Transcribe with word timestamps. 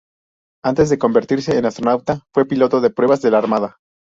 Antes 0.63 0.89
de 0.89 0.97
convertirse 0.97 1.55
en 1.59 1.63
astronauta 1.67 2.25
fue 2.33 2.47
piloto 2.47 2.81
de 2.81 2.89
pruebas 2.89 3.21
de 3.21 3.29
la 3.29 3.37
Armada. 3.37 3.77